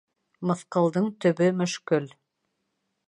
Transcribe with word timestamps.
Мыҫҡылдың 0.51 1.09
төбө 1.25 1.49
мөшкөл. 1.63 2.09